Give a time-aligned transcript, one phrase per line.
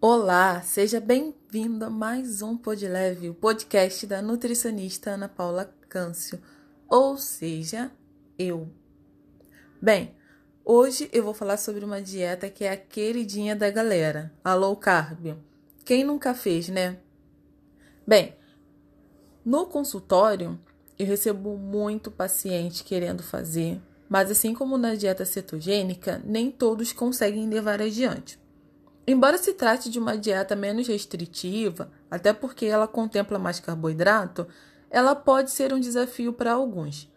[0.00, 6.40] Olá, seja bem-vindo a mais um Pod Leve, o podcast da nutricionista Ana Paula Câncio,
[6.88, 7.90] ou seja,
[8.38, 8.68] eu.
[9.82, 10.14] Bem,
[10.64, 14.76] hoje eu vou falar sobre uma dieta que é a queridinha da galera, a low
[14.76, 15.36] carb.
[15.84, 16.98] Quem nunca fez, né?
[18.06, 18.36] Bem,
[19.44, 20.56] no consultório
[20.96, 27.50] eu recebo muito paciente querendo fazer, mas assim como na dieta cetogênica, nem todos conseguem
[27.50, 28.38] levar adiante.
[29.10, 34.46] Embora se trate de uma dieta menos restritiva, até porque ela contempla mais carboidrato,
[34.90, 37.10] ela pode ser um desafio para alguns.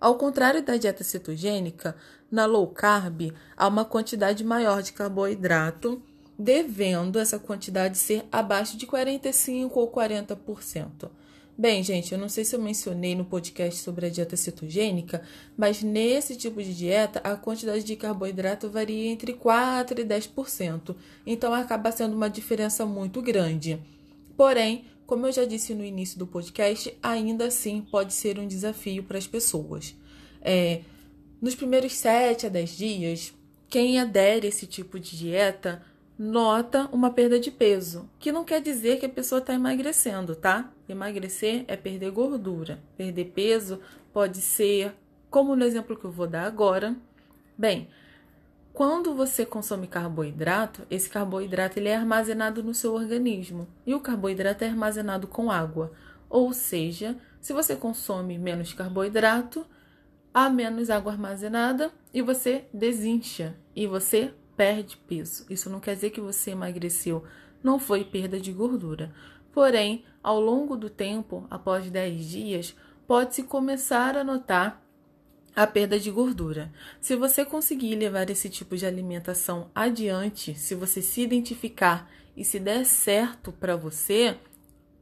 [0.00, 1.94] Ao contrário da dieta cetogênica,
[2.30, 6.02] na low carb há uma quantidade maior de carboidrato,
[6.38, 11.10] devendo essa quantidade ser abaixo de 45 ou 40%.
[11.56, 15.22] Bem, gente, eu não sei se eu mencionei no podcast sobre a dieta cetogênica,
[15.56, 21.54] mas nesse tipo de dieta a quantidade de carboidrato varia entre 4 e 10%, então
[21.54, 23.80] acaba sendo uma diferença muito grande.
[24.36, 29.04] Porém, como eu já disse no início do podcast, ainda assim pode ser um desafio
[29.04, 29.94] para as pessoas.
[30.42, 30.80] É,
[31.40, 33.34] nos primeiros 7 a 10 dias,
[33.68, 35.84] quem adere a esse tipo de dieta
[36.18, 40.72] nota uma perda de peso, que não quer dizer que a pessoa está emagrecendo, tá?
[40.88, 42.78] Emagrecer é perder gordura.
[42.96, 43.80] Perder peso
[44.12, 44.94] pode ser,
[45.28, 46.96] como no exemplo que eu vou dar agora.
[47.58, 47.88] Bem,
[48.72, 54.64] quando você consome carboidrato, esse carboidrato ele é armazenado no seu organismo e o carboidrato
[54.64, 55.92] é armazenado com água.
[56.28, 59.66] Ou seja, se você consome menos carboidrato,
[60.32, 65.46] há menos água armazenada e você desincha e você perde peso.
[65.50, 67.24] Isso não quer dizer que você emagreceu,
[67.62, 69.12] não foi perda de gordura.
[69.52, 74.82] Porém, ao longo do tempo, após 10 dias, pode-se começar a notar
[75.54, 76.72] a perda de gordura.
[77.00, 82.58] Se você conseguir levar esse tipo de alimentação adiante, se você se identificar e se
[82.58, 84.36] der certo para você,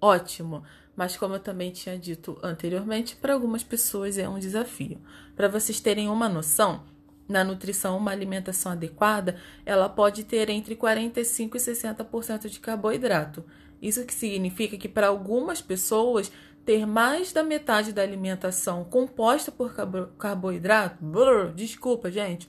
[0.00, 0.62] ótimo.
[0.94, 5.00] Mas como eu também tinha dito anteriormente, para algumas pessoas é um desafio.
[5.34, 6.84] Para vocês terem uma noção,
[7.28, 13.44] na nutrição, uma alimentação adequada, ela pode ter entre 45 e 60% de carboidrato.
[13.80, 16.30] Isso que significa que para algumas pessoas
[16.64, 19.74] ter mais da metade da alimentação composta por
[20.16, 22.48] carboidrato, brrr, desculpa, gente,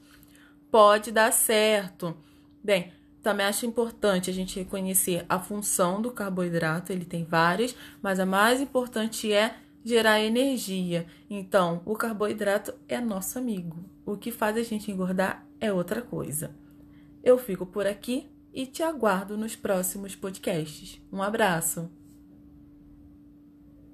[0.70, 2.16] pode dar certo.
[2.64, 8.20] Bem, também acho importante a gente reconhecer a função do carboidrato, ele tem várias, mas
[8.20, 11.06] a mais importante é gerar energia.
[11.30, 13.84] Então, o carboidrato é nosso amigo.
[14.06, 16.56] O que faz a gente engordar é outra coisa.
[17.24, 21.02] Eu fico por aqui e te aguardo nos próximos podcasts.
[21.12, 22.03] Um abraço!